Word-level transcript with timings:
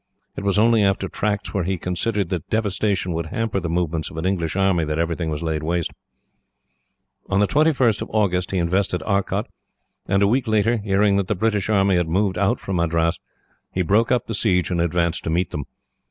It 0.35 0.43
was 0.43 0.57
only 0.57 0.83
over 0.83 1.07
tracts 1.07 1.53
where 1.53 1.63
he 1.63 1.77
considered 1.77 2.29
that 2.29 2.49
devastation 2.49 3.13
would 3.13 3.27
hamper 3.27 3.59
the 3.59 3.69
movements 3.69 4.09
of 4.09 4.17
an 4.17 4.25
English 4.25 4.55
army, 4.55 4.83
that 4.83 4.97
everything 4.97 5.29
was 5.29 5.43
laid 5.43 5.61
waste. 5.61 5.91
"On 7.29 7.39
the 7.39 7.45
21st 7.45 8.01
of 8.01 8.09
August 8.09 8.49
he 8.49 8.57
invested 8.57 9.03
Arcot, 9.03 9.45
and 10.07 10.23
a 10.23 10.27
week 10.27 10.47
later, 10.47 10.77
hearing 10.77 11.17
that 11.17 11.27
the 11.27 11.35
British 11.35 11.69
army 11.69 11.97
had 11.97 12.09
moved 12.09 12.39
out 12.39 12.59
from 12.59 12.77
Madras, 12.77 13.19
he 13.71 13.83
broke 13.83 14.11
up 14.11 14.25
the 14.25 14.33
siege 14.33 14.71
and 14.71 14.81
advanced 14.81 15.23
to 15.25 15.29
meet 15.29 15.51
them. 15.51 15.65